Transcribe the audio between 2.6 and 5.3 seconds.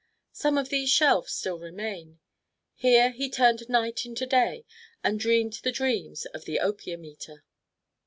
Here he turned night into day and